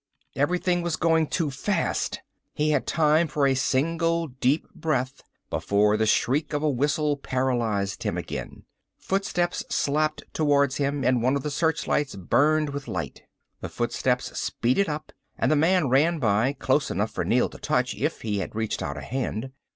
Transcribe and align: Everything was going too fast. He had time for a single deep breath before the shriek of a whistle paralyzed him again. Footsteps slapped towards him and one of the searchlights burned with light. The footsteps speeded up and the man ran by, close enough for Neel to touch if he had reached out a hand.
Everything 0.35 0.81
was 0.81 0.95
going 0.95 1.27
too 1.27 1.51
fast. 1.51 2.21
He 2.55 2.71
had 2.71 2.87
time 2.87 3.27
for 3.27 3.45
a 3.45 3.53
single 3.53 4.29
deep 4.29 4.67
breath 4.73 5.21
before 5.51 5.95
the 5.95 6.07
shriek 6.07 6.53
of 6.53 6.63
a 6.63 6.69
whistle 6.71 7.15
paralyzed 7.17 8.01
him 8.01 8.17
again. 8.17 8.63
Footsteps 8.97 9.63
slapped 9.69 10.23
towards 10.33 10.77
him 10.77 11.03
and 11.03 11.21
one 11.21 11.35
of 11.35 11.43
the 11.43 11.51
searchlights 11.51 12.15
burned 12.15 12.71
with 12.71 12.87
light. 12.87 13.21
The 13.59 13.69
footsteps 13.69 14.35
speeded 14.39 14.89
up 14.89 15.11
and 15.37 15.51
the 15.51 15.55
man 15.55 15.87
ran 15.87 16.17
by, 16.17 16.53
close 16.53 16.89
enough 16.89 17.11
for 17.11 17.23
Neel 17.23 17.47
to 17.49 17.59
touch 17.59 17.93
if 17.93 18.21
he 18.23 18.39
had 18.39 18.55
reached 18.55 18.81
out 18.81 18.97
a 18.97 19.01
hand. 19.01 19.51